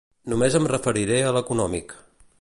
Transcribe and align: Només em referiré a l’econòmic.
Només 0.31 0.55
em 0.59 0.65
referiré 0.71 1.19
a 1.27 1.37
l’econòmic. 1.37 1.95